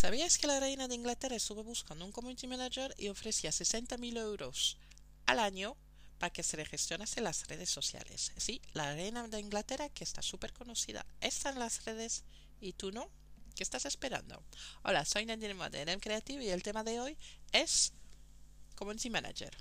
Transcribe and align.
¿Sabías 0.00 0.38
que 0.38 0.46
la 0.46 0.58
reina 0.58 0.88
de 0.88 0.94
Inglaterra 0.94 1.36
estuvo 1.36 1.62
buscando 1.62 2.06
un 2.06 2.10
community 2.10 2.46
manager 2.46 2.94
y 2.96 3.08
ofrecía 3.08 3.50
60.000 3.50 4.16
euros 4.16 4.78
al 5.26 5.38
año 5.38 5.76
para 6.18 6.32
que 6.32 6.42
se 6.42 6.56
le 6.56 6.64
gestionase 6.64 7.20
las 7.20 7.46
redes 7.48 7.68
sociales? 7.68 8.32
Sí, 8.38 8.62
la 8.72 8.94
reina 8.94 9.28
de 9.28 9.38
Inglaterra, 9.38 9.90
que 9.90 10.02
está 10.02 10.22
súper 10.22 10.54
conocida, 10.54 11.04
está 11.20 11.50
en 11.50 11.58
las 11.58 11.84
redes 11.84 12.24
y 12.62 12.72
tú 12.72 12.92
no. 12.92 13.10
¿Qué 13.54 13.62
estás 13.62 13.84
esperando? 13.84 14.42
Hola, 14.84 15.04
soy 15.04 15.26
Nadine 15.26 15.52
de 15.68 15.84
NM 15.84 16.00
Creative 16.00 16.42
y 16.42 16.48
el 16.48 16.62
tema 16.62 16.82
de 16.82 16.98
hoy 16.98 17.18
es 17.52 17.92
Community 18.76 19.10
Manager. 19.10 19.54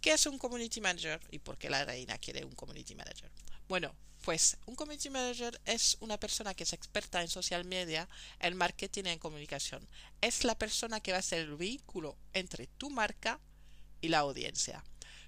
¿Qué 0.00 0.14
es 0.14 0.24
un 0.24 0.38
Community 0.38 0.80
Manager 0.80 1.20
y 1.30 1.40
por 1.40 1.58
qué 1.58 1.68
la 1.68 1.84
reina 1.84 2.16
quiere 2.16 2.42
un 2.42 2.54
Community 2.54 2.94
Manager? 2.94 3.30
Bueno, 3.68 3.94
pues 4.26 4.56
un 4.66 4.74
community 4.74 5.08
manager 5.08 5.60
es 5.64 5.96
una 6.00 6.18
persona 6.18 6.52
que 6.52 6.64
es 6.64 6.72
experta 6.72 7.22
en 7.22 7.28
social 7.28 7.64
media, 7.64 8.08
en 8.40 8.56
marketing 8.56 9.04
y 9.04 9.10
en 9.10 9.20
comunicación. 9.20 9.88
Es 10.20 10.42
la 10.42 10.58
persona 10.58 10.98
que 10.98 11.12
va 11.12 11.18
a 11.18 11.22
ser 11.22 11.42
el 11.42 11.54
vehículo 11.54 12.18
entre 12.32 12.66
tu 12.66 12.90
marca 12.90 13.38
y 14.00 14.08
la 14.08 14.18
audiencia. 14.18 14.82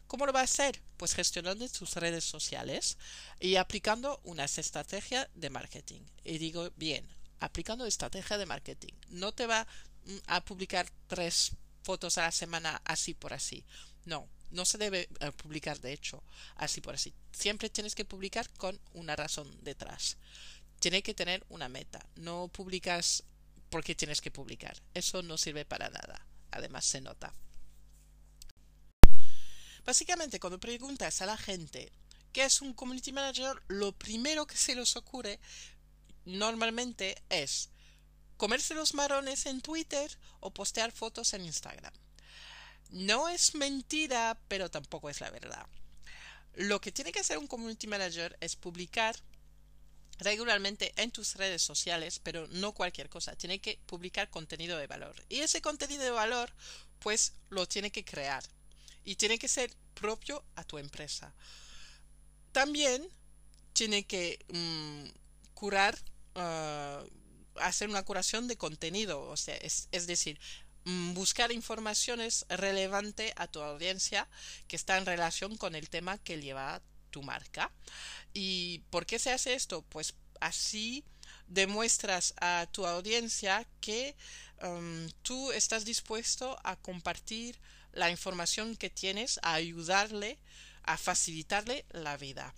¿Cómo 0.09 0.27
lo 0.27 0.33
va 0.33 0.41
a 0.41 0.51
hacer? 0.51 0.83
Pues 0.97 1.15
gestionando 1.15 1.69
tus 1.69 1.95
redes 1.95 2.25
sociales 2.25 2.99
y 3.39 3.55
aplicando 3.55 4.21
unas 4.25 4.59
estrategias 4.59 5.29
de 5.33 5.51
marketing. 5.51 6.01
Y 6.25 6.39
digo 6.39 6.73
bien, 6.75 7.09
aplicando 7.39 7.87
estrategia 7.87 8.37
de 8.37 8.47
marketing. 8.47 8.95
No 9.11 9.31
te 9.31 9.47
va 9.47 9.69
mm, 10.07 10.17
a 10.27 10.45
publicar 10.45 10.91
tres 11.07 11.53
fotos 11.85 12.19
a 12.19 12.23
la 12.23 12.33
semana 12.33 12.83
así 12.85 13.15
por 13.15 13.33
así. 13.33 13.65
No, 14.07 14.29
no 14.51 14.65
se 14.65 14.79
debe 14.79 15.09
eh, 15.21 15.33
publicar 15.33 15.81
de 15.81 15.93
hecho 15.93 16.23
así 16.57 16.81
por 16.81 16.95
así. 16.95 17.15
Siempre 17.33 17.71
tienes 17.71 17.95
que 17.95 18.05
publicar 18.05 18.49
con 18.55 18.81
una 18.93 19.17
razón 19.17 19.49
detrás. 19.63 20.17
Tiene 20.81 21.03
que 21.03 21.15
tener 21.15 21.45
una 21.49 21.69
meta. 21.69 22.05
No 22.17 22.49
publicas 22.49 23.25
porque 23.71 23.95
tienes 23.95 24.21
que 24.21 24.31
publicar. 24.31 24.77
Eso 24.95 25.23
no 25.23 25.37
sirve 25.39 25.65
para 25.65 25.91
nada. 25.91 26.27
Además 26.51 26.85
se 26.85 27.01
nota. 27.01 27.33
Básicamente 29.85 30.39
cuando 30.41 30.61
preguntas 30.61 31.23
a 31.23 31.27
la 31.27 31.37
gente 31.37 31.91
qué 32.33 32.45
es 32.45 32.61
un 32.61 32.75
community 32.75 33.13
manager, 33.13 33.63
lo 33.69 33.93
primero 33.93 34.47
que 34.47 34.57
se 34.57 34.75
les 34.75 34.97
ocurre 34.97 35.41
normalmente 36.25 37.23
es 37.31 37.71
comerse 38.37 38.75
los 38.75 38.95
marones 38.95 39.47
en 39.47 39.61
Twitter 39.61 40.11
o 40.41 40.53
postear 40.53 40.93
fotos 40.93 41.33
en 41.35 41.45
Instagram. 41.45 41.93
No 42.91 43.29
es 43.29 43.55
mentira, 43.55 44.39
pero 44.49 44.71
tampoco 44.71 45.11
es 45.11 45.21
la 45.21 45.31
verdad. 45.31 45.67
Lo 46.55 46.81
que 46.81 46.93
tiene 46.93 47.13
que 47.13 47.21
hacer 47.21 47.39
un 47.39 47.47
community 47.47 47.87
manager 47.87 48.37
es 48.41 48.57
publicar 48.57 49.17
regularmente 50.19 50.93
en 50.97 51.11
tus 51.11 51.37
redes 51.37 51.63
sociales, 51.63 52.19
pero 52.19 52.47
no 52.49 52.73
cualquier 52.73 53.09
cosa. 53.09 53.37
Tiene 53.37 53.61
que 53.61 53.79
publicar 53.87 54.31
contenido 54.31 54.77
de 54.79 54.87
valor. 54.87 55.15
Y 55.29 55.41
ese 55.41 55.63
contenido 55.63 56.03
de 56.03 56.11
valor, 56.11 56.53
pues 56.99 57.35
lo 57.51 57.67
tiene 57.67 57.91
que 57.91 58.05
crear. 58.05 58.43
Y 59.05 59.17
tiene 59.17 59.39
que 59.39 59.49
ser 59.49 59.73
propio 59.95 60.45
a 60.57 60.65
tu 60.65 60.79
empresa. 60.79 61.35
También 62.53 63.09
tiene 63.73 64.07
que 64.07 64.45
mm, 64.49 65.09
curar, 65.55 65.97
ah, 66.35 67.05
hacer 67.57 67.89
una 67.89 68.05
curación 68.05 68.49
de 68.49 68.57
contenido. 68.57 69.21
O 69.23 69.37
sea, 69.37 69.57
es, 69.57 69.89
es 69.93 70.07
decir, 70.07 70.41
buscar 71.15 71.53
informaciones 71.53 72.47
relevantes 72.49 73.33
a 73.37 73.47
tu 73.47 73.61
audiencia 73.61 74.29
que 74.69 74.77
está 74.77 74.97
en 74.97 75.07
relación 75.07 75.57
con 75.57 75.75
el 75.75 75.91
tema 75.91 76.19
que 76.19 76.41
lleva 76.41 76.81
tu 77.11 77.23
marca. 77.23 77.71
¿Y 78.33 78.81
por 78.91 79.05
qué 79.05 79.19
se 79.19 79.31
hace 79.31 79.55
esto? 79.55 79.83
Pues 79.83 80.15
así 80.41 81.05
demuestras 81.47 82.35
a 82.41 82.67
tu 82.73 82.87
audiencia 82.87 83.67
que 83.81 84.17
um, 84.63 85.09
tú 85.23 85.53
estás 85.53 85.85
dispuesto 85.85 86.59
a 86.65 86.77
compartir 86.77 87.59
la 87.93 88.11
información 88.11 88.77
que 88.77 88.91
tienes, 88.91 89.41
a 89.43 89.55
ayudarle, 89.55 90.39
a 90.85 90.97
facilitarle 90.97 91.85
la 91.91 92.17
vida. 92.17 92.55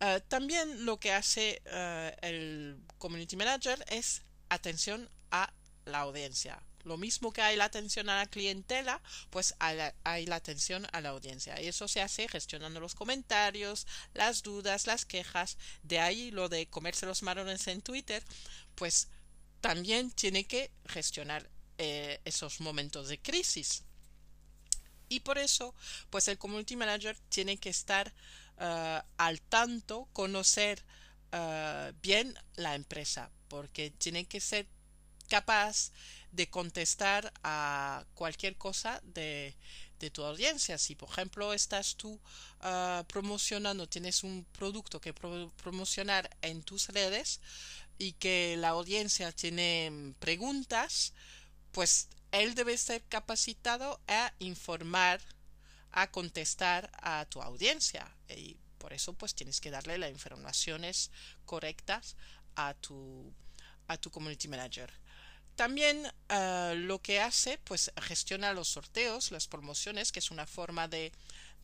Uh, 0.00 0.20
también 0.28 0.86
lo 0.86 0.98
que 0.98 1.12
hace 1.12 1.62
uh, 1.66 2.26
el 2.26 2.82
community 2.98 3.36
manager 3.36 3.84
es 3.88 4.22
atención 4.48 5.08
a 5.30 5.52
la 5.84 6.00
audiencia. 6.00 6.60
Lo 6.84 6.96
mismo 6.96 7.32
que 7.32 7.42
hay 7.42 7.56
la 7.56 7.64
atención 7.64 8.08
a 8.08 8.16
la 8.16 8.26
clientela, 8.26 9.00
pues 9.30 9.54
hay 9.58 9.76
la, 10.26 10.36
atención 10.36 10.86
a 10.92 11.00
la 11.00 11.10
audiencia. 11.10 11.60
Y 11.60 11.68
eso 11.68 11.88
se 11.88 12.02
hace 12.02 12.28
gestionando 12.28 12.80
los 12.80 12.94
comentarios, 12.94 13.86
las 14.12 14.42
dudas, 14.42 14.86
las 14.86 15.04
quejas. 15.04 15.56
De 15.82 15.98
ahí 15.98 16.30
lo 16.30 16.48
de 16.48 16.66
comerse 16.68 17.06
los 17.06 17.22
marones 17.22 17.66
en 17.66 17.82
Twitter, 17.82 18.22
pues 18.74 19.08
también 19.60 20.10
tiene 20.10 20.46
que 20.46 20.70
gestionar 20.86 21.48
eh, 21.78 22.20
esos 22.24 22.60
momentos 22.60 23.08
de 23.08 23.20
crisis. 23.20 23.82
Y 25.08 25.20
por 25.20 25.38
eso, 25.38 25.74
pues 26.10 26.28
el 26.28 26.38
community 26.38 26.76
manager 26.76 27.16
tiene 27.28 27.56
que 27.56 27.70
estar 27.70 28.12
eh, 28.58 29.00
al 29.16 29.40
tanto, 29.40 30.08
conocer 30.12 30.84
eh, 31.32 31.92
bien 32.02 32.34
la 32.56 32.74
empresa, 32.74 33.30
porque 33.48 33.90
tiene 33.90 34.26
que 34.26 34.40
ser 34.40 34.66
capaz 35.28 35.90
de 36.34 36.48
contestar 36.48 37.32
a 37.42 38.04
cualquier 38.14 38.56
cosa 38.56 39.00
de, 39.04 39.56
de 40.00 40.10
tu 40.10 40.24
audiencia. 40.24 40.78
Si, 40.78 40.94
por 40.94 41.08
ejemplo, 41.10 41.52
estás 41.52 41.96
tú 41.96 42.20
ah, 42.60 43.04
promocionando, 43.08 43.88
tienes 43.88 44.24
un 44.24 44.44
producto 44.52 45.00
que 45.00 45.14
promocionar 45.14 46.28
en 46.42 46.62
tus 46.62 46.88
redes 46.88 47.40
y 47.98 48.12
que 48.12 48.56
la 48.58 48.70
audiencia 48.70 49.30
tiene 49.32 50.14
preguntas, 50.18 51.12
pues 51.72 52.08
él 52.32 52.54
debe 52.54 52.76
ser 52.76 53.02
capacitado 53.04 54.00
a 54.08 54.32
informar, 54.40 55.20
a 55.92 56.10
contestar 56.10 56.90
a 57.00 57.26
tu 57.26 57.40
audiencia. 57.40 58.12
Y 58.28 58.56
por 58.78 58.92
eso, 58.92 59.12
pues 59.12 59.34
tienes 59.34 59.60
que 59.60 59.70
darle 59.70 59.98
las 59.98 60.10
informaciones 60.10 61.12
correctas 61.44 62.16
a 62.56 62.74
tu, 62.74 63.32
a 63.86 63.96
tu 63.96 64.10
community 64.10 64.48
manager. 64.48 64.92
También 65.56 66.10
ah, 66.28 66.72
lo 66.76 67.00
que 67.00 67.20
hace, 67.20 67.58
pues 67.58 67.92
gestiona 68.02 68.52
los 68.52 68.68
sorteos, 68.68 69.30
las 69.30 69.46
promociones, 69.46 70.10
que 70.10 70.18
es 70.18 70.30
una 70.30 70.46
forma 70.46 70.88
de, 70.88 71.12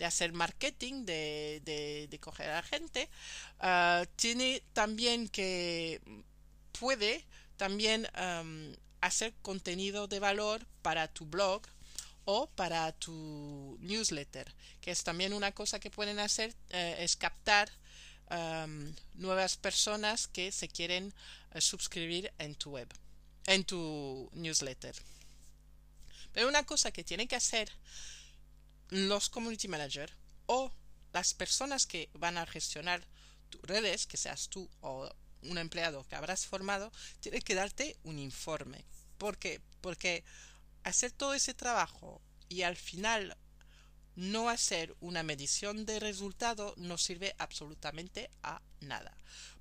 hacer 0.05 0.33
marketing, 0.33 1.05
de, 1.05 1.61
de, 2.09 2.21
coger 2.21 2.49
a 2.51 2.55
la 2.57 2.63
gente. 2.63 3.09
Ah, 3.59 4.05
tiene 4.17 4.63
también 4.73 5.29
que 5.29 6.01
puede 6.73 7.27
también 7.57 8.09
hacer 9.03 9.35
contenido 9.43 10.09
de 10.09 10.19
valor 10.19 10.67
para 10.83 11.09
tu 11.09 11.27
blog 11.27 11.63
o 12.25 12.49
para 12.49 12.93
tu 12.93 13.77
newsletter, 13.81 14.55
que 14.81 14.91
es 14.91 15.03
también 15.05 15.33
una 15.33 15.53
cosa 15.53 15.81
que 15.81 15.91
pueden 15.91 16.19
hacer, 16.21 16.55
eh, 16.71 16.97
es 17.01 17.17
captar 17.17 17.71
nuevas 19.15 19.57
personas 19.57 20.29
que 20.29 20.53
se 20.53 20.69
quieren 20.69 21.13
eh, 21.53 21.61
suscribir 21.61 22.33
en 22.39 22.55
tu 22.55 22.71
web 22.71 22.89
en 23.47 23.65
tu 23.65 24.31
newsletter. 24.33 24.95
Pero 26.33 26.49
una 26.49 26.65
cosa 26.65 26.93
que 26.93 27.05
tienen 27.05 27.29
que 27.29 27.37
hacer 27.37 27.71
los 28.89 29.29
community 29.29 29.69
manager 29.69 30.13
o 30.47 30.73
las 31.13 31.35
personas 31.35 31.87
que 31.87 32.09
van 32.15 32.39
a 32.39 32.47
gestionar 32.47 33.07
tus 33.49 33.63
redes, 33.63 34.07
que 34.07 34.17
seas 34.17 34.49
tú 34.49 34.69
o 34.81 35.11
un 35.43 35.59
empleado 35.59 36.07
que 36.09 36.17
habrás 36.17 36.47
formado, 36.47 36.93
tienen 37.21 37.43
que 37.43 37.55
darte 37.55 37.97
un 38.05 38.19
informe. 38.19 38.85
¿Por 39.19 39.39
qué? 39.39 39.61
Porque 39.81 40.25
hacer 40.85 41.13
todo 41.13 41.35
ese 41.35 41.55
trabajo 41.55 42.21
y 42.49 42.63
al 42.63 42.77
final 42.77 43.37
no 44.17 44.49
hacer 44.49 44.95
una 45.01 45.23
medición 45.23 45.87
de 45.87 46.01
resultado 46.01 46.75
no 46.77 46.99
sirve 46.99 47.35
absolutamente 47.39 48.31
a 48.43 48.61
nada. 48.81 49.17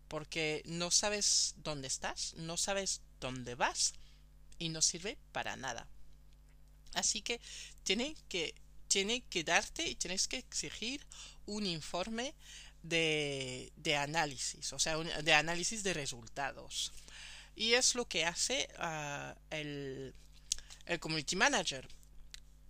Porque 0.08 0.64
no 0.66 0.92
sabes 0.92 1.54
dónde 1.58 1.88
estás, 1.88 2.34
no 2.36 2.58
sabes 2.58 3.02
dónde 3.20 3.56
vas 3.56 3.94
y 4.58 4.70
no 4.70 4.82
sirve 4.82 5.18
para 5.32 5.56
nada. 5.56 5.88
Así 6.94 7.22
que 7.22 7.40
tiene 7.84 8.16
que, 8.28 8.56
que 9.30 9.44
darte 9.44 9.88
y 9.88 9.96
tienes 9.96 10.28
que 10.28 10.38
exigir 10.38 11.06
un 11.46 11.66
informe 11.66 12.34
de, 12.84 13.72
de 13.76 13.96
análisis, 13.96 14.74
o 14.74 14.80
sea, 14.80 14.98
de 14.98 15.34
análisis 15.34 15.84
de 15.84 15.94
resultados. 15.94 16.92
Y 17.56 17.74
es 17.74 17.96
lo 17.96 18.08
que 18.08 18.26
hace 18.26 18.70
ah, 18.78 19.36
el, 19.50 20.14
el 20.86 21.00
community 21.00 21.36
manager. 21.36 21.88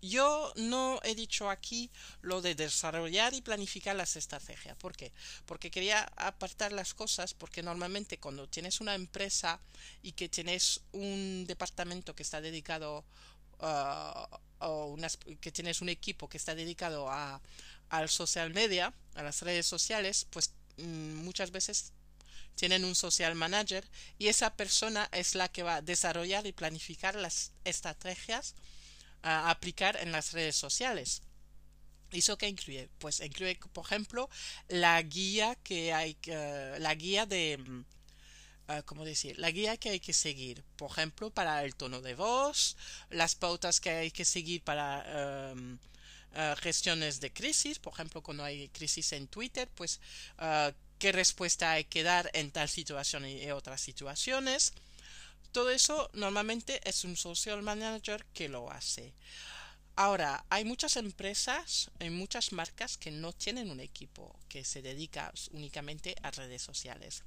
Yo 0.02 0.54
no 0.56 1.00
he 1.04 1.14
dicho 1.14 1.50
aquí 1.50 1.92
lo 2.22 2.42
de 2.42 2.56
desarrollar 2.56 3.34
y 3.34 3.42
planificar 3.42 3.96
las 3.96 4.16
estrategias. 4.16 4.78
¿Por 4.78 4.96
qué? 4.96 5.12
Porque 5.46 5.72
quería 5.72 6.04
apartar 6.16 6.72
las 6.72 6.94
cosas 6.94 7.34
porque 7.34 7.64
normalmente 7.64 8.18
cuando 8.18 8.48
tienes 8.48 8.80
una 8.80 8.96
empresa 8.96 9.60
y 10.02 10.14
que 10.14 10.30
tienes 10.30 10.82
un 10.94 11.46
departamento 11.48 12.16
que 12.16 12.24
está 12.24 12.40
dedicado 12.40 13.04
uh, 13.60 14.38
o 14.60 14.98
que 15.42 15.52
tienes 15.52 15.82
un 15.82 15.90
equipo 15.90 16.30
que 16.30 16.38
está 16.38 16.56
dedicado 16.56 17.10
a 17.10 17.42
al 17.90 18.08
social 18.08 18.52
media, 18.54 18.94
a 19.16 19.24
las 19.24 19.42
redes 19.42 19.66
sociales, 19.66 20.28
pues 20.30 20.52
mm, 20.78 21.16
muchas 21.16 21.52
veces 21.52 21.92
tienen 22.56 22.86
un 22.86 22.96
social 22.96 23.36
manager 23.36 23.88
y 24.18 24.28
esa 24.28 24.56
persona 24.56 25.10
es 25.12 25.36
la 25.36 25.48
que 25.48 25.64
va 25.64 25.76
a 25.76 25.82
desarrollar 25.82 26.46
y 26.46 26.52
planificar 26.52 27.16
las 27.16 27.52
estrategias 27.64 28.54
a 29.22 29.50
aplicar 29.50 29.98
en 30.02 30.12
las 30.12 30.34
redes 30.34 30.56
sociales. 30.56 31.22
¿Eso 32.12 32.38
qué 32.38 32.48
incluye? 32.48 32.90
Pues 33.00 33.20
incluye, 33.20 33.60
por 33.74 33.86
ejemplo, 33.86 34.30
la 34.68 35.02
guía 35.02 35.56
que 35.64 35.94
hay, 35.94 36.18
la 36.80 36.96
guía 36.96 37.26
de, 37.26 37.58
mm, 37.58 37.86
ah, 38.68 38.82
¿cómo 38.84 39.06
decir? 39.06 39.38
La 39.40 39.52
guía 39.52 39.78
que 39.78 39.90
hay 39.90 40.00
que 40.00 40.14
seguir, 40.14 40.64
por 40.76 40.92
ejemplo, 40.92 41.30
para 41.32 41.64
el 41.64 41.76
tono 41.76 42.02
de 42.02 42.16
voz, 42.16 42.78
las 43.10 43.36
pautas 43.36 43.80
que 43.80 43.92
hay 43.92 44.12
que 44.12 44.26
seguir 44.26 44.64
para 44.64 45.52
em, 45.52 45.80
ah, 46.34 46.56
gestiones 46.60 47.20
de 47.20 47.32
crisis, 47.34 47.80
por 47.80 47.94
ejemplo, 47.94 48.24
cuando 48.24 48.44
hay 48.44 48.70
crisis 48.70 49.14
en 49.14 49.28
Twitter, 49.28 49.70
pues 49.76 50.00
ah, 50.38 50.72
qué 51.00 51.12
respuesta 51.12 51.72
hay 51.74 51.86
que 51.86 52.04
dar 52.04 52.30
en 52.34 52.52
tal 52.52 52.70
situación 52.70 53.26
y 53.28 53.52
otras 53.52 53.82
situaciones. 53.82 54.74
Todo 55.52 55.72
eso 55.72 56.10
normalmente 56.14 56.82
es 56.88 57.04
un 57.04 57.16
social 57.16 57.62
manager 57.62 58.26
que 58.34 58.50
lo 58.50 58.72
hace. 58.72 59.14
Ahora, 59.96 60.46
hay 60.50 60.64
muchas 60.64 60.96
empresas, 60.96 61.92
hay 62.00 62.10
muchas 62.10 62.54
marcas 62.54 62.98
que 62.98 63.12
no 63.12 63.34
tienen 63.34 63.70
un 63.70 63.82
equipo 63.82 64.40
que 64.48 64.64
se 64.64 64.82
dedica 64.82 65.34
únicamente 65.52 66.16
a 66.24 66.32
redes 66.32 66.62
sociales. 66.62 67.24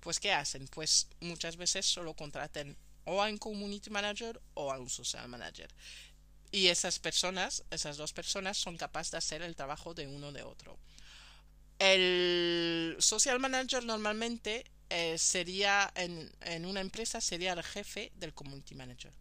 Pues, 0.00 0.18
¿qué 0.18 0.32
hacen? 0.32 0.66
Pues 0.66 1.08
muchas 1.20 1.56
veces 1.56 1.86
solo 1.86 2.14
contraten 2.14 2.76
o 3.04 3.22
a 3.22 3.28
un 3.28 3.38
community 3.38 3.90
manager 3.90 4.40
o 4.54 4.72
a 4.72 4.78
un 4.78 4.90
social 4.90 5.28
manager. 5.28 5.70
Y 6.50 6.68
esas 6.68 6.98
personas, 6.98 7.62
esas 7.70 7.96
dos 7.96 8.12
personas, 8.12 8.56
son 8.56 8.76
capaces 8.76 9.12
de 9.12 9.18
hacer 9.18 9.42
el 9.42 9.54
trabajo 9.54 9.94
de 9.94 10.06
uno 10.06 10.32
de 10.32 10.42
otro. 10.42 10.78
El 11.78 12.96
social 12.98 13.38
manager 13.38 13.84
normalmente 13.84 14.64
eh, 14.90 15.18
sería 15.18 15.90
en, 15.94 16.30
en 16.40 16.64
una 16.64 16.80
empresa 16.80 17.20
sería 17.20 17.52
el 17.52 17.62
jefe 17.62 18.12
del 18.16 18.34
community 18.34 18.74
manager. 18.74 19.12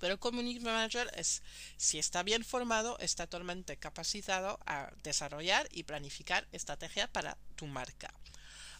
Pero 0.00 0.14
el 0.14 0.18
community 0.18 0.60
manager 0.60 1.10
es, 1.16 1.42
si 1.76 1.98
está 1.98 2.22
bien 2.22 2.44
formado, 2.44 2.98
está 2.98 3.26
totalmente 3.26 3.76
capacitado 3.78 4.58
a 4.66 4.92
desarrollar 5.02 5.68
y 5.72 5.84
planificar 5.84 6.46
estrategia 6.52 7.10
para 7.10 7.38
tu 7.56 7.66
marca. 7.66 8.12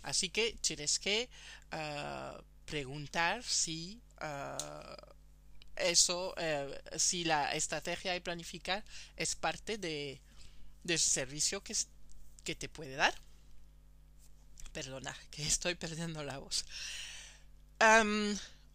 Así 0.03 0.29
que 0.29 0.53
tienes 0.61 0.99
que 0.99 1.31
ah, 1.71 2.39
preguntar 2.67 3.43
si 3.43 4.03
ah, 4.19 4.97
eso, 5.77 6.35
eh, 6.37 6.79
si 6.99 7.25
la 7.25 7.55
estrategia 7.55 8.15
y 8.15 8.21
planificar 8.21 8.85
es 9.17 9.35
parte 9.35 9.79
de, 9.79 10.21
del 10.83 10.99
servicio 10.99 11.63
que, 11.63 11.75
que 12.45 12.55
te 12.55 12.69
puede 12.69 12.97
dar. 12.97 13.15
Perdona, 14.75 15.17
que 15.31 15.47
estoy 15.47 15.77
perdiendo 15.77 16.25
la 16.25 16.39
voz. 16.39 16.67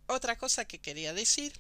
otra 0.07 0.38
cosa 0.38 0.66
que 0.66 0.80
quería 0.80 1.13
decir 1.13 1.51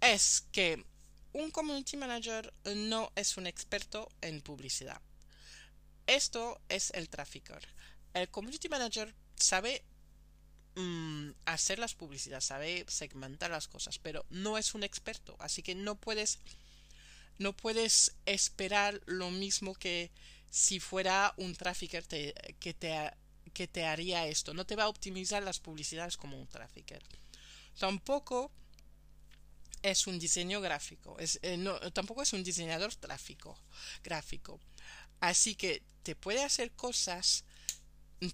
es 0.00 0.44
que 0.52 0.86
un 1.32 1.50
community 1.50 1.96
manager 1.96 2.54
no 2.76 3.12
es 3.16 3.36
un 3.36 3.48
experto 3.48 4.08
en 4.20 4.42
publicidad. 4.42 5.00
Esto 6.06 6.60
es 6.68 6.92
el 6.94 7.08
trafficker. 7.08 7.66
El 8.14 8.28
community 8.30 8.68
manager 8.68 9.12
sabe 9.34 9.82
mm, 10.76 11.30
hacer 11.44 11.80
las 11.80 11.94
publicidades, 11.94 12.44
sabe 12.44 12.86
segmentar 12.86 13.50
las 13.50 13.66
cosas, 13.66 13.98
pero 13.98 14.24
no 14.30 14.56
es 14.56 14.74
un 14.74 14.84
experto, 14.84 15.36
así 15.40 15.62
que 15.64 15.74
no 15.74 15.96
puedes 15.96 16.38
no 17.38 17.52
puedes 17.56 18.14
esperar 18.24 19.00
lo 19.06 19.30
mismo 19.30 19.74
que 19.74 20.10
si 20.50 20.80
fuera 20.80 21.34
un 21.36 21.54
trafficker 21.54 22.04
que, 22.04 22.74
te, 22.74 23.12
que 23.58 23.66
te 23.66 23.84
haría 23.84 24.24
esto. 24.28 24.54
No 24.54 24.64
te 24.64 24.76
va 24.76 24.84
a 24.84 24.88
optimizar 24.88 25.42
las 25.42 25.58
publicidades 25.58 26.16
como 26.16 26.38
un 26.38 26.46
trafficker. 26.46 27.02
Tampoco 27.76 28.52
es 29.82 30.06
un 30.06 30.20
diseño 30.20 30.60
gráfico, 30.60 31.18
es, 31.18 31.40
eh, 31.42 31.56
no, 31.56 31.74
tampoco 31.90 32.22
es 32.22 32.32
un 32.32 32.44
diseñador 32.44 32.94
tráfico, 32.94 33.58
gráfico. 34.04 34.60
Así 35.18 35.56
que 35.56 35.82
te 36.04 36.14
puede 36.14 36.44
hacer 36.44 36.70
cosas, 36.70 37.44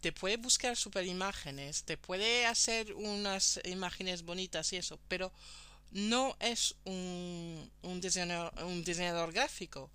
te 0.02 0.12
puede 0.12 0.36
buscar 0.36 0.76
super 0.76 1.06
imágenes, 1.06 1.84
te 1.84 1.96
puede 1.96 2.44
hacer 2.44 2.92
unas 2.92 3.60
imágenes 3.64 4.24
bonitas 4.24 4.74
y 4.74 4.76
eso, 4.76 5.00
pero 5.08 5.32
no 5.90 6.36
es 6.38 6.74
un, 6.84 7.70
un, 7.80 8.00
diseñador, 8.02 8.52
un 8.62 8.84
diseñador 8.84 9.32
gráfico. 9.32 9.90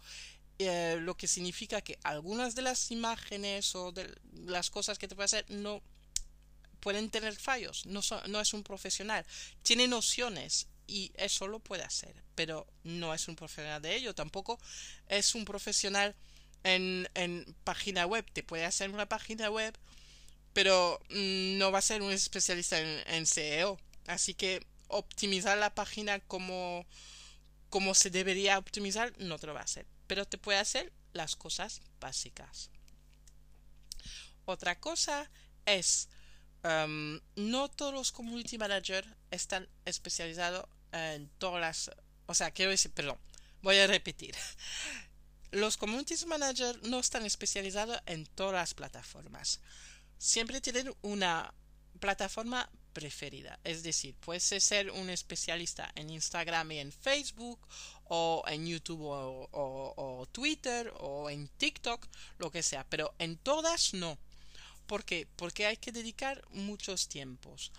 Eh, 0.62 0.98
lo 1.00 1.16
que 1.16 1.30
significa 1.30 1.80
que 1.80 1.98
algunas 2.04 2.54
de 2.54 2.62
las 2.62 2.92
imágenes 2.92 3.76
o 3.76 3.94
de 3.94 4.14
las 4.34 4.70
cosas 4.70 5.00
que 5.00 5.08
te 5.08 5.16
puede 5.16 5.26
hacer 5.26 5.46
no 5.50 5.82
pueden 6.82 7.10
tener 7.10 7.34
fallos, 7.36 7.86
no, 7.86 8.02
no 8.28 8.42
es 8.42 8.54
un 8.54 8.64
profesional, 8.64 9.26
tiene 9.62 9.88
nociones 9.88 10.68
y 10.86 11.14
eso 11.16 11.48
lo 11.48 11.60
puede 11.60 11.84
hacer, 11.84 12.14
pero 12.36 12.68
no 12.84 13.14
es 13.14 13.30
un 13.30 13.38
profesional 13.38 13.82
de 13.82 13.96
ello, 13.96 14.14
tampoco 14.14 14.60
es 15.08 15.34
un 15.34 15.46
profesional 15.46 16.14
en, 16.64 17.08
página 17.64 18.06
web, 18.06 18.26
te 18.34 18.44
puede 18.44 18.66
hacer 18.66 18.90
una 18.90 19.08
página 19.08 19.50
web, 19.50 19.74
pero 20.52 21.00
mm, 21.10 21.58
no 21.58 21.72
va 21.72 21.80
a 21.80 21.84
ser 21.84 22.02
un 22.02 22.12
especialista 22.12 22.82
en, 22.82 23.02
en 23.08 23.26
SEO, 23.26 23.80
así 24.08 24.34
que 24.34 24.66
optimizar 24.90 25.58
la 25.58 25.74
página 25.74 26.20
como, 26.20 26.86
como 27.70 27.94
se 27.94 28.10
debería 28.10 28.58
optimizar 28.58 29.14
no 29.20 29.40
te 29.40 29.48
lo 29.48 29.54
va 29.54 29.62
a 29.62 29.64
hacer, 29.64 29.86
pero 30.10 30.26
te 30.26 30.40
puede 30.40 30.58
hacer 30.58 30.92
las 31.14 31.36
cosas 31.36 31.82
básicas. 32.00 32.72
Otra 34.46 34.80
cosa 34.80 35.30
es 35.68 36.10
um, 36.64 37.20
no 37.36 37.70
todos 37.70 37.94
los 37.94 38.12
community 38.12 38.58
managers 38.58 39.08
están 39.30 39.70
especializados 39.86 40.66
en 40.92 41.30
todas 41.38 41.62
las... 41.62 41.92
O 42.26 42.34
sea, 42.34 42.50
quiero 42.50 42.72
decir, 42.72 42.92
perdón, 42.92 43.20
voy 43.62 43.78
a 43.78 43.86
repetir. 43.86 44.36
Los 45.52 45.78
community 45.78 46.16
managers 46.26 46.82
no 46.82 47.00
están 47.00 47.24
especializados 47.28 48.02
en 48.08 48.26
todas 48.26 48.54
las 48.54 48.74
plataformas. 48.74 49.62
Siempre 50.18 50.60
tienen 50.60 50.92
una 51.04 51.54
plataforma 52.00 52.68
preferida. 52.94 53.59
Es 53.63 53.83
decir, 53.83 54.15
puedes 54.19 54.44
ser 54.44 54.91
un 54.91 55.09
especialista 55.09 55.91
en 55.95 56.09
Instagram 56.09 56.71
y 56.71 56.80
en 56.80 56.91
Facebook, 56.91 57.59
o 58.06 58.44
en 58.47 58.68
YouTube 58.68 59.01
o, 59.03 60.27
Twitter, 60.31 60.91
o 61.00 61.30
en 61.30 61.47
TikTok, 61.47 62.07
lo 62.38 62.51
que 62.51 62.63
sea. 62.63 62.86
Pero 62.89 63.13
en 63.19 63.38
todas 63.38 63.94
no. 63.94 64.18
¿Por 64.88 65.06
qué? 65.06 65.27
Porque 65.36 65.68
hay 65.68 65.77
que 65.77 65.91
dedicar 65.91 66.44
muchos 66.50 67.07
tiempos. 67.07 67.71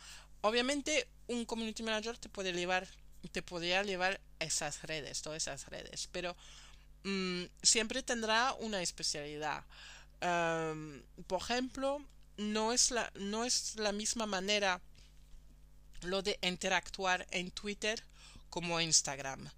Obviamente, 0.43 1.09
un 1.27 1.45
community 1.45 1.83
manager 1.83 2.17
te 2.17 2.29
puede 2.29 2.53
llevar 2.53 2.89
te 3.29 3.43
podría 3.43 3.83
llevar 3.83 4.21
esas 4.39 4.83
redes, 4.83 5.23
todas 5.23 5.43
esas 5.43 5.69
redes, 5.69 6.09
pero 6.11 6.37
mm, 7.05 7.45
siempre 7.63 8.03
tendrá 8.03 8.55
una 8.55 8.83
especialidad. 8.83 9.65
por 11.27 11.43
ejemplo, 11.43 12.05
no 12.37 12.73
es, 12.73 12.91
la, 12.91 13.11
no 13.15 13.45
es 13.45 13.77
la 13.77 13.93
misma 13.93 14.27
manera 14.27 14.81
lo 16.03 16.23
de 16.23 16.39
interactuar 16.43 17.27
en 17.31 17.51
Twitter 17.51 18.03
como 18.51 18.81
Instagram. 18.81 19.49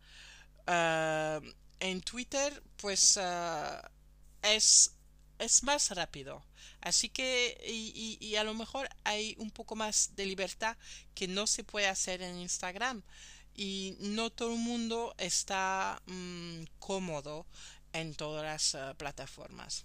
en 1.80 2.00
Twitter, 2.02 2.62
pues 2.76 3.18
ah, 3.18 3.90
es, 4.42 4.92
es 5.38 5.62
más 5.62 5.90
rápido. 5.90 6.44
Así 6.80 7.08
que, 7.08 7.60
y, 7.66 8.18
y, 8.20 8.36
a 8.36 8.44
lo 8.44 8.54
mejor 8.54 8.88
hay 9.04 9.36
un 9.38 9.50
poco 9.50 9.76
más 9.76 10.16
de 10.16 10.26
libertad 10.26 10.76
que 11.14 11.28
no 11.28 11.46
se 11.46 11.64
puede 11.64 11.86
hacer 11.88 12.22
en 12.22 12.38
Instagram 12.38 13.02
y 13.54 13.96
no 14.00 14.30
todo 14.30 14.52
el 14.52 14.58
mundo 14.58 15.14
está 15.18 16.00
mm, 16.06 16.64
cómodo 16.78 17.46
en 17.92 18.14
todas 18.14 18.44
las 18.44 18.74
eh, 18.74 18.94
plataformas. 18.96 19.84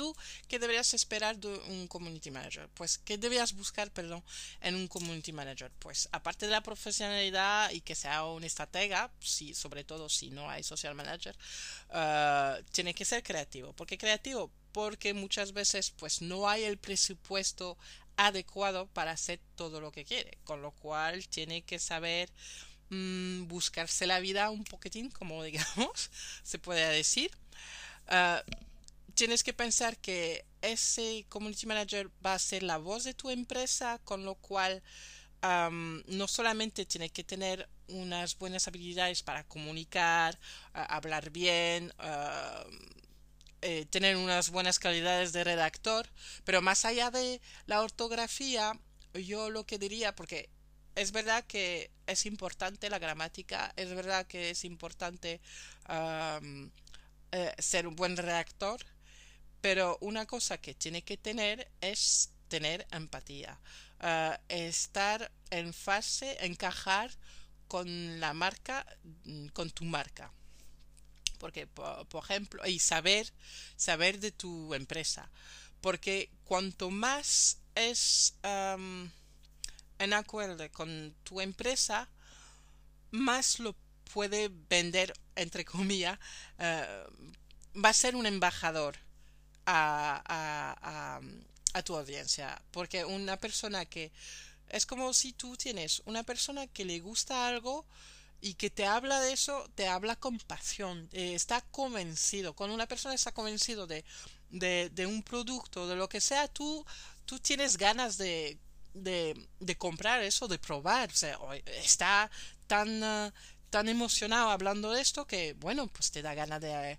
¿Tú 0.00 0.16
qué 0.48 0.58
deberías 0.58 0.94
esperar 0.94 1.36
de 1.36 1.48
un 1.68 1.86
community 1.86 2.30
manager? 2.30 2.70
Pues, 2.72 2.96
¿qué 2.96 3.18
deberías 3.18 3.52
buscar, 3.52 3.90
perdón, 3.90 4.24
en 4.62 4.74
un 4.74 4.88
community 4.88 5.30
manager? 5.30 5.70
Pues, 5.78 6.08
aparte 6.10 6.46
de 6.46 6.52
la 6.52 6.62
profesionalidad 6.62 7.70
y 7.70 7.82
que 7.82 7.94
sea 7.94 8.24
un 8.24 8.42
estratega, 8.42 9.12
si, 9.20 9.52
sobre 9.52 9.84
todo 9.84 10.08
si 10.08 10.30
no 10.30 10.48
hay 10.48 10.62
social 10.62 10.94
manager, 10.94 11.36
eh, 11.92 12.64
tiene 12.72 12.94
que 12.94 13.04
ser 13.04 13.22
creativo. 13.22 13.74
¿Por 13.74 13.86
qué 13.86 13.98
creativo? 13.98 14.50
Porque 14.72 15.12
muchas 15.12 15.52
veces, 15.52 15.90
pues, 15.90 16.22
no 16.22 16.48
hay 16.48 16.64
el 16.64 16.78
presupuesto 16.78 17.76
adecuado 18.16 18.86
para 18.86 19.10
hacer 19.10 19.38
todo 19.54 19.82
lo 19.82 19.92
que 19.92 20.06
quiere, 20.06 20.38
con 20.44 20.62
lo 20.62 20.70
cual 20.70 21.28
tiene 21.28 21.60
que 21.60 21.78
saber 21.78 22.30
mm, 22.88 23.48
buscarse 23.48 24.06
la 24.06 24.18
vida 24.20 24.48
un 24.48 24.64
poquitín, 24.64 25.10
como 25.10 25.42
digamos, 25.50 26.10
se 26.42 26.58
puede 26.58 26.88
decir. 26.88 27.30
Ah, 28.08 28.42
tienes 29.20 29.42
que 29.42 29.52
pensar 29.52 29.98
que 29.98 30.46
ese 30.62 31.26
community 31.28 31.66
manager 31.66 32.10
va 32.24 32.32
a 32.32 32.38
ser 32.38 32.62
la 32.62 32.78
voz 32.78 33.04
de 33.04 33.12
tu 33.12 33.28
empresa, 33.28 34.00
con 34.02 34.24
lo 34.24 34.34
cual 34.36 34.82
no 35.42 36.26
solamente 36.26 36.86
tiene 36.86 37.10
que 37.10 37.22
tener 37.22 37.68
unas 37.88 38.38
buenas 38.38 38.66
habilidades 38.66 39.22
para 39.22 39.44
comunicar, 39.44 40.38
hablar 40.72 41.28
bien, 41.28 41.92
eh, 43.60 43.84
tener 43.90 44.16
unas 44.16 44.48
buenas 44.48 44.78
calidades 44.78 45.34
de 45.34 45.44
redactor, 45.44 46.08
pero 46.44 46.62
más 46.62 46.86
allá 46.86 47.10
de 47.10 47.42
la 47.66 47.82
ortografía, 47.82 48.72
yo 49.12 49.50
lo 49.50 49.66
que 49.66 49.76
diría, 49.76 50.16
porque 50.16 50.48
es 50.94 51.12
verdad 51.12 51.44
que 51.44 51.90
es 52.06 52.24
importante 52.24 52.88
la 52.88 52.98
gramática, 52.98 53.74
es 53.76 53.94
verdad 53.94 54.26
que 54.26 54.48
es 54.48 54.64
importante 54.64 55.42
eh, 55.90 57.54
ser 57.58 57.86
un 57.86 57.96
buen 57.96 58.16
redactor, 58.16 58.80
pero 59.60 59.98
una 60.00 60.26
cosa 60.26 60.58
que 60.58 60.74
tiene 60.74 61.02
que 61.02 61.16
tener 61.16 61.70
es 61.80 62.30
tener 62.48 62.86
empatía, 62.90 63.58
uh, 64.02 64.34
estar 64.48 65.30
en 65.50 65.72
fase, 65.72 66.36
encajar 66.44 67.10
con 67.68 68.20
la 68.20 68.32
marca, 68.34 68.86
mm, 69.24 69.48
con 69.48 69.70
tu 69.70 69.84
marca. 69.84 70.32
Porque, 71.38 71.66
por, 71.66 72.24
ejemplo, 72.24 72.66
y 72.66 72.78
saber, 72.80 73.32
saber 73.76 74.20
de 74.20 74.30
tu 74.30 74.74
empresa. 74.74 75.30
Porque 75.80 76.30
cuanto 76.44 76.90
más 76.90 77.58
es 77.74 78.34
en 78.44 80.12
acuerdo 80.12 80.70
con 80.72 81.14
tu 81.22 81.40
empresa, 81.40 82.10
más 83.10 83.58
lo 83.58 83.74
puede 84.12 84.50
vender, 84.68 85.14
entre 85.34 85.64
comillas, 85.64 86.18
uh, 86.58 87.80
va 87.80 87.90
a 87.90 87.94
ser 87.94 88.16
un 88.16 88.26
embajador 88.26 88.98
a, 89.66 91.20
a, 91.74 91.82
tu 91.82 91.96
audiencia. 91.96 92.60
Porque 92.70 93.04
una 93.04 93.36
persona 93.38 93.84
que 93.84 94.12
es 94.68 94.86
como 94.86 95.12
si 95.12 95.32
tú 95.32 95.56
tienes 95.56 96.02
una 96.04 96.22
persona 96.22 96.66
que 96.66 96.84
le 96.84 97.00
gusta 97.00 97.48
algo 97.48 97.86
y 98.40 98.54
que 98.54 98.70
te 98.70 98.86
habla 98.86 99.20
de 99.20 99.32
eso, 99.32 99.70
te 99.74 99.88
habla 99.88 100.16
con 100.16 100.38
pasión, 100.38 101.08
eh, 101.12 101.34
está 101.34 101.60
convencido. 101.70 102.54
Cuando 102.54 102.74
una 102.74 102.86
persona 102.86 103.14
está 103.14 103.32
convencido 103.32 103.86
de, 103.86 104.04
de, 104.50 104.90
de, 104.90 105.06
un 105.06 105.22
producto, 105.22 105.86
de 105.86 105.96
lo 105.96 106.08
que 106.08 106.20
sea, 106.20 106.48
tú, 106.48 106.84
tú 107.26 107.38
tienes 107.38 107.76
ganas 107.76 108.16
de, 108.16 108.58
de, 108.94 109.48
de 109.60 109.76
comprar 109.76 110.22
eso, 110.22 110.48
de 110.48 110.58
probar. 110.58 111.10
O 111.10 111.14
sea, 111.14 111.38
está 111.66 112.30
tan, 112.66 113.02
uh, 113.02 113.32
tan 113.68 113.88
emocionado 113.88 114.50
hablando 114.50 114.92
de 114.92 115.02
esto 115.02 115.26
que, 115.26 115.54
bueno, 115.54 115.86
pues 115.88 116.10
te 116.10 116.22
da 116.22 116.34
ganas 116.34 116.60
de, 116.60 116.98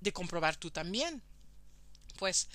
de 0.00 0.12
comprobar 0.12 0.56
tú 0.56 0.70
también 0.70 1.22
pues 2.16 2.48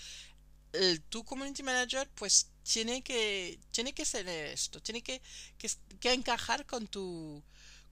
el, 0.73 1.01
tu 1.01 1.23
community 1.23 1.63
manager 1.63 2.09
pues 2.15 2.51
tiene 2.63 3.01
que 3.01 3.59
tiene 3.71 3.93
que 3.93 4.05
ser 4.05 4.27
esto 4.27 4.81
tiene 4.81 5.01
que, 5.01 5.21
que, 5.57 6.13
encajar 6.13 6.65
con 6.65 6.87
tu 6.87 7.43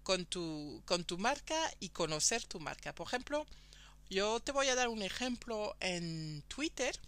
con 0.03 0.25
tu 0.25 0.81
con 0.85 1.03
tu 1.03 1.17
marca 1.17 1.59
y 1.79 1.89
conocer 1.89 2.45
tu 2.45 2.59
marca. 2.59 2.93
Por 2.93 3.07
ejemplo 3.07 3.45
yo 4.09 4.39
te 4.39 4.51
voy 4.51 4.67
a 4.67 4.75
dar 4.75 4.87
un 4.87 5.01
ejemplo 5.01 5.75
en 5.79 6.43
Twitter 6.47 6.99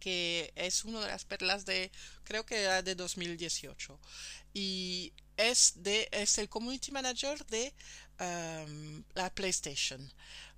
que 0.00 0.52
es 0.56 0.84
una 0.84 1.00
de 1.00 1.08
las 1.08 1.24
perlas 1.24 1.64
de 1.64 1.90
creo 2.24 2.44
que 2.44 2.60
era 2.60 2.82
de 2.82 2.94
2018 2.94 3.98
y 4.52 5.12
es 5.36 5.72
de 5.76 6.08
es 6.12 6.38
el 6.38 6.48
community 6.48 6.92
manager 6.92 7.44
de 7.46 7.72
um, 8.20 9.04
la 9.14 9.32
PlayStation. 9.34 10.12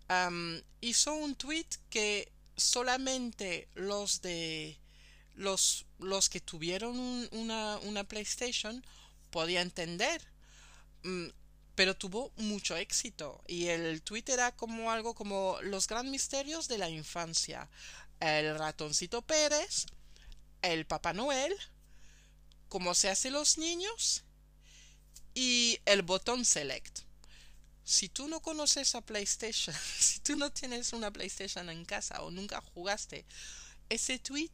Um, 0.08 0.60
hizo 0.80 1.14
un 1.14 1.34
tweet 1.34 1.66
que 1.90 2.32
solamente 2.56 3.68
los 3.74 4.22
de 4.22 4.78
los, 5.34 5.84
los 5.98 6.28
que 6.28 6.40
tuvieron 6.40 6.98
una, 7.32 7.78
una 7.78 8.04
PlayStation 8.04 8.84
podía 9.30 9.60
entender. 9.60 10.22
Mm, 11.02 11.28
pero 11.74 11.94
tuvo 11.94 12.32
mucho 12.36 12.74
éxito 12.74 13.44
y 13.46 13.66
el 13.66 14.00
tweet 14.02 14.24
era 14.28 14.56
como 14.56 14.90
algo 14.90 15.14
como 15.14 15.58
los 15.60 15.86
gran 15.86 16.10
misterios 16.10 16.68
de 16.68 16.78
la 16.78 16.88
infancia. 16.88 17.68
El 18.18 18.58
ratoncito 18.58 19.20
Pérez 19.20 19.86
el 20.62 20.86
Papá 20.86 21.12
Noel 21.12 21.54
cómo 22.68 22.94
se 22.94 23.08
hace 23.08 23.30
los 23.30 23.58
niños 23.58 24.24
y 25.34 25.78
el 25.84 26.02
botón 26.02 26.44
select 26.44 27.05
si 27.86 28.08
tú 28.08 28.26
no 28.26 28.40
conoces 28.40 28.96
a 28.96 29.00
PlayStation, 29.00 29.74
si 29.98 30.18
tú 30.18 30.36
no 30.36 30.50
tienes 30.50 30.92
una 30.92 31.12
PlayStation 31.12 31.70
en 31.70 31.84
casa 31.84 32.20
o 32.22 32.32
nunca 32.32 32.60
jugaste, 32.60 33.24
ese 33.88 34.18
tweet 34.18 34.50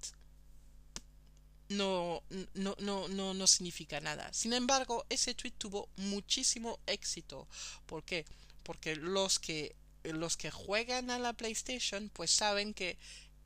no, 1.71 2.23
no, 2.53 2.77
no, 2.79 3.09
no, 3.09 3.33
no 3.33 3.47
significa 3.47 4.01
nada. 4.01 4.31
Sin 4.35 4.53
embargo, 4.53 5.07
ese 5.09 5.35
tweet 5.35 5.53
tuvo 5.57 5.89
muchísimo 5.97 6.79
éxito. 6.87 7.49
¿Por 7.87 8.05
qué? 8.05 8.27
Porque 8.63 8.97
los 8.97 9.39
que, 9.39 9.75
los 10.03 10.37
que 10.37 10.51
juegan 10.51 11.11
a 11.11 11.19
la 11.19 11.33
PlayStation, 11.33 12.11
pues 12.11 12.31
saben 12.31 12.75
que 12.75 12.99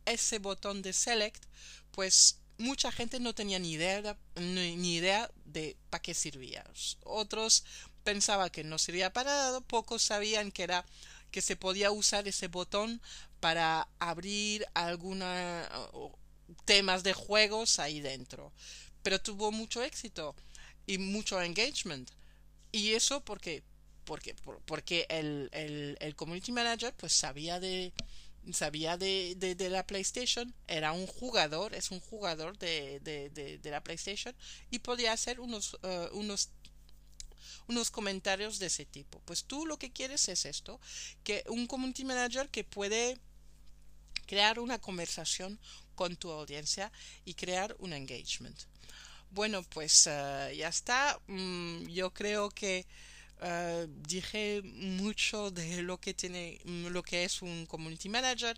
ese 0.05 0.40
botón 0.40 0.83
de 0.83 0.93
select, 0.93 1.45
pues 1.93 2.40
mucha 2.59 2.90
gente 2.90 3.21
no 3.21 3.37
tenía 3.37 3.61
ni 3.61 3.75
idea, 3.75 4.19
ni 4.35 4.97
idea 4.97 5.31
de 5.45 5.76
para 5.90 6.02
qué 6.02 6.12
servía. 6.12 6.64
Otros 7.05 7.62
pensaba 8.07 8.51
que 8.51 8.63
no 8.63 8.79
sería 8.79 9.13
para 9.13 9.33
nada, 9.33 9.61
pocos 9.61 10.01
sabían 10.01 10.53
que 10.53 10.63
era 10.63 10.87
que 11.33 11.43
se 11.43 11.57
podía 11.57 11.91
usar 11.91 12.29
ese 12.29 12.47
botón 12.47 13.03
para 13.41 13.89
abrir 13.99 14.65
alguna 14.75 15.69
temas 16.65 17.03
de 17.03 17.15
juegos 17.15 17.81
ahí 17.81 18.01
dentro. 18.01 18.53
Pero 19.03 19.21
tuvo 19.21 19.51
mucho 19.51 19.83
éxito 19.83 20.37
y 20.87 20.99
mucho 20.99 21.43
engagement. 21.43 22.09
Y 22.71 22.93
eso 22.93 23.25
porque 23.25 23.65
porque 24.05 24.37
porque 24.67 25.07
el, 25.09 25.49
el, 25.53 25.97
el 26.01 26.15
community 26.15 26.53
manager 26.53 26.95
pues 26.97 27.13
sabía 27.13 27.59
de 27.59 27.93
sabía 28.53 28.97
de, 28.97 29.35
de, 29.35 29.69
la 29.69 29.85
PlayStation, 29.85 30.55
era 30.69 30.93
un 30.93 31.09
jugador, 31.09 31.75
es 31.75 31.91
un 31.91 31.99
jugador 31.99 32.57
de, 32.59 33.01
de, 33.01 33.59
de 33.59 33.71
la 33.73 33.83
PlayStation 33.83 34.33
y 34.71 34.79
podía 34.79 35.13
hacer 35.13 35.41
unos, 35.41 35.75
uh, 35.83 36.17
unos 36.17 36.51
unos 37.69 37.91
comentarios 37.91 38.59
de 38.59 38.67
ese 38.67 38.85
tipo. 38.85 39.21
Pues 39.25 39.45
tú 39.45 39.67
lo 39.67 39.79
que 39.79 39.93
quieres 39.93 40.29
es 40.29 40.45
esto, 40.45 40.81
que 41.25 41.45
un 41.49 41.67
community 41.67 42.05
manager 42.05 42.49
que 42.49 42.65
puede 42.65 43.19
crear 44.27 44.59
una 44.59 44.79
conversación 44.79 45.59
con 45.95 46.17
tu 46.17 46.31
audiencia 46.31 46.93
y 47.25 47.35
crear 47.35 47.75
un 47.79 47.93
engagement. 47.93 48.59
Bueno, 49.31 49.63
pues 49.65 50.07
eh, 50.07 50.55
ya 50.57 50.69
está. 50.69 51.19
Mm, 51.27 51.87
yo 51.89 52.13
creo 52.13 52.51
que 52.51 52.87
eh, 53.43 53.87
dije 53.89 54.63
mucho 54.63 55.51
de 55.51 55.83
lo 55.83 55.99
que 55.99 56.15
tiene, 56.15 56.61
mm, 56.65 56.87
lo 56.89 57.03
que 57.03 57.25
es 57.25 57.43
un 57.43 57.67
community 57.67 58.09
manager 58.09 58.57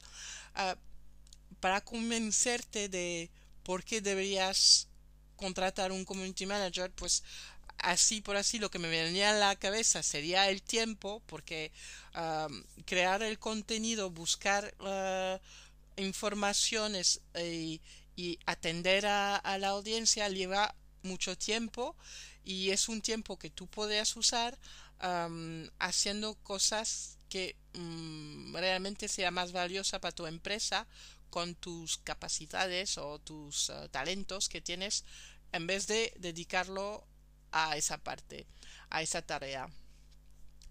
eh, 0.57 0.75
para 1.61 1.81
convencerte 1.81 2.88
de 2.88 3.31
por 3.65 3.83
qué 3.85 4.00
deberías 4.00 4.88
contratar 5.37 5.93
un 5.93 6.05
community 6.05 6.47
manager. 6.47 6.93
Pues 6.93 7.23
así 7.78 8.20
por 8.20 8.37
así 8.37 8.58
lo 8.58 8.70
que 8.70 8.78
me 8.78 8.88
venía 8.88 9.30
a 9.30 9.38
la 9.38 9.56
cabeza 9.56 10.02
sería 10.02 10.49
el 10.50 10.62
tiempo 10.62 11.23
porque 11.26 11.73
crear 12.85 13.23
el 13.23 13.38
contenido 13.38 14.11
buscar 14.11 14.75
uh, 14.80 15.38
informaciones 16.00 17.20
y, 17.37 17.80
atender 18.47 19.06
a, 19.06 19.58
la 19.58 19.68
audiencia 19.68 20.28
lleva 20.28 20.75
mucho 21.02 21.38
tiempo 21.38 21.94
y 22.44 22.70
es 22.70 22.88
un 22.88 23.00
tiempo 23.00 23.38
que 23.38 23.49
tú 23.49 23.68
puedes 23.68 24.16
usar 24.16 24.58
haciendo 25.78 26.35
cosas 26.42 27.16
que 27.28 27.54
mm, 27.75 28.56
realmente 28.56 29.06
sea 29.06 29.30
más 29.30 29.52
valiosa 29.52 30.00
para 30.00 30.14
tu 30.14 30.26
empresa 30.26 30.88
con 31.30 31.54
tus 31.54 31.99
capacidades 31.99 32.99
o 32.99 33.18
tus 33.18 33.68
uh, 33.68 33.88
talentos 33.90 34.49
que 34.49 34.61
tienes 34.61 35.04
en 35.52 35.66
vez 35.66 35.87
de 35.87 36.12
dedicarlo 36.18 37.06
a 37.52 37.76
esa 37.76 37.99
parte, 37.99 38.47
a 38.90 39.02
esa 39.02 39.23
tarea. 39.23 39.69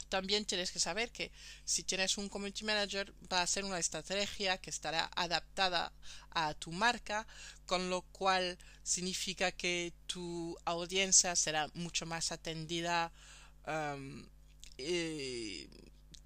También 0.10 0.46
tienes 0.46 0.72
que 0.72 0.80
saber 0.80 1.12
que 1.12 1.32
si 1.66 1.84
tienes 1.84 2.18
un 2.18 2.30
community 2.30 2.64
manager 2.64 3.14
va 3.32 3.42
a 3.42 3.48
ser 3.48 3.66
una 3.66 3.80
estrategia 3.80 4.58
que 4.58 4.70
estará 4.70 5.12
adaptada 5.16 5.92
a 6.32 6.54
tu 6.54 6.72
marca, 6.72 7.28
con 7.66 7.90
lo 7.90 8.04
cual 8.04 8.58
significa 8.84 9.52
que 9.52 9.94
tu 10.06 10.58
audiencia 10.64 11.36
será 11.36 11.68
mucho 11.74 12.06
más 12.06 12.32
atendida 12.32 13.12
um, 13.68 14.26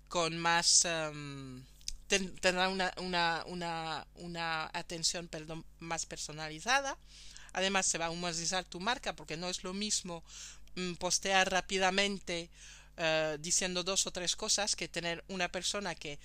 con 0.08 0.38
más 0.38 0.86
um, 0.86 1.64
tendrá 2.08 2.68
una, 2.68 2.94
una, 2.98 3.44
una, 3.48 4.08
una 4.16 4.70
atención 4.74 5.28
perdón, 5.28 5.66
más 5.80 6.06
personalizada 6.06 6.98
Además 7.54 7.86
se 7.86 7.98
va 7.98 8.08
a 8.08 8.10
humanizar 8.12 8.66
tu 8.66 8.80
marca 8.80 9.16
porque 9.16 9.38
no 9.38 9.50
es 9.50 9.64
lo 9.64 9.74
mismo 9.74 10.24
mm, 10.76 10.94
postear 10.94 11.52
rápidamente 11.52 12.50
eh, 12.98 13.38
diciendo 13.40 13.84
dos 13.84 14.06
o 14.08 14.12
tres 14.12 14.36
cosas 14.36 14.76
que 14.76 14.88
tener 14.88 15.24
una 15.28 15.50
persona 15.50 15.96
que 15.96 16.20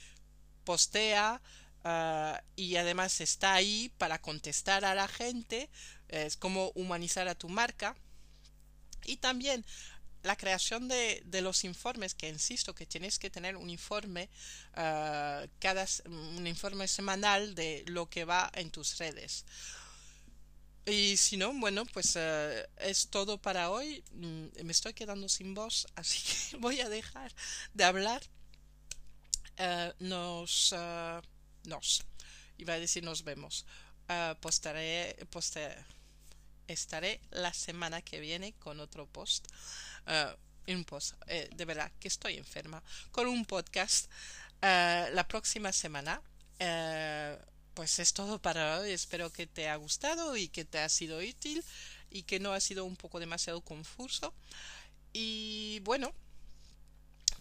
postea 0.64 1.40
eh, 1.84 2.40
y 2.56 2.76
además 2.76 3.20
está 3.20 3.54
ahí 3.54 3.92
para 3.98 4.20
contestar 4.20 4.84
a 4.84 4.94
la 4.94 5.08
gente. 5.08 5.70
Es 6.08 6.36
como 6.36 6.72
humanizar 6.74 7.28
a 7.28 7.34
tu 7.34 7.48
marca. 7.48 7.96
Y 9.04 9.16
también 9.18 9.64
la 10.26 10.36
creación 10.36 10.88
de, 10.88 11.22
los 11.40 11.64
informes, 11.64 12.14
que 12.14 12.28
insisto 12.28 12.74
que 12.74 12.84
tienes 12.84 13.18
que 13.18 13.30
tener 13.30 13.56
un 13.56 13.70
informe 13.70 14.28
uh, 14.72 15.46
cada 15.60 15.86
un 16.06 16.46
informe 16.46 16.88
semanal 16.88 17.54
de 17.54 17.84
lo 17.86 18.10
que 18.10 18.24
va 18.24 18.50
en 18.54 18.70
tus 18.70 18.98
redes. 18.98 19.44
Y 20.86 21.16
si 21.16 21.36
no, 21.36 21.52
bueno, 21.52 21.84
pues 21.86 22.14
uh, 22.14 22.64
es 22.76 23.08
todo 23.08 23.38
para 23.38 23.70
hoy. 23.70 24.04
Mm, 24.12 24.64
me 24.64 24.70
estoy 24.70 24.94
quedando 24.94 25.28
sin 25.28 25.52
voz, 25.52 25.88
así 25.96 26.20
que 26.20 26.56
voy 26.58 26.80
a 26.80 26.88
dejar 26.88 27.32
de 27.74 27.84
hablar. 27.84 28.22
Uh, 29.58 30.04
nos, 30.04 30.74
nos, 31.64 32.04
iba 32.58 32.74
a 32.74 32.78
decir 32.78 33.02
nos 33.02 33.24
vemos. 33.24 33.66
postaré, 34.40 35.16
postaré 35.30 35.76
estaré 36.68 37.20
la 37.30 37.52
semana 37.52 38.02
que 38.02 38.20
viene 38.20 38.52
con 38.54 38.78
otro 38.78 39.06
post. 39.06 39.48
Uh, 40.06 40.72
un 40.72 40.84
post, 40.84 41.14
de 41.26 41.64
verdad 41.64 41.90
que 41.98 42.08
estoy 42.08 42.36
enferma. 42.36 42.82
Con 43.10 43.26
un 43.26 43.44
podcast 43.44 44.06
uh, 44.62 45.12
la 45.12 45.26
próxima 45.26 45.72
semana. 45.72 46.22
Pues 47.76 47.98
es 47.98 48.14
todo 48.14 48.38
para 48.38 48.78
hoy. 48.78 48.92
Espero 48.92 49.30
que 49.30 49.46
te 49.46 49.68
ha 49.68 49.76
gustado 49.76 50.34
y 50.34 50.48
que 50.48 50.64
te 50.64 50.78
ha 50.78 50.88
sido 50.88 51.18
útil 51.18 51.62
y 52.10 52.22
que 52.22 52.40
no 52.40 52.54
ha 52.54 52.60
sido 52.60 52.86
un 52.86 52.96
poco 52.96 53.20
demasiado 53.20 53.60
confuso. 53.60 54.32
Y 55.12 55.80
bueno, 55.80 56.10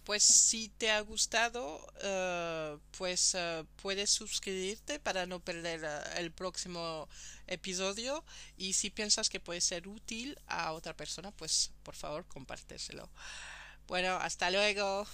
pues 0.04 0.22
si 0.22 0.68
te 0.68 0.90
ha 0.90 1.00
gustado, 1.00 1.78
uh, 2.04 2.78
pues 2.98 3.34
uh, 3.34 3.64
puedes 3.80 4.10
suscribirte 4.10 5.00
para 5.00 5.24
no 5.24 5.40
perder 5.40 5.84
uh, 5.84 6.18
el 6.18 6.30
próximo 6.32 7.08
episodio 7.46 8.22
y 8.58 8.74
si 8.74 8.90
piensas 8.90 9.30
que 9.30 9.40
puede 9.40 9.62
ser 9.62 9.88
útil 9.88 10.38
a 10.48 10.72
otra 10.72 10.94
persona, 10.94 11.30
pues 11.30 11.70
por 11.82 11.94
favor 11.94 12.26
compárteselo. 12.26 13.08
Bueno, 13.86 14.16
hasta 14.16 14.50
luego. 14.50 15.06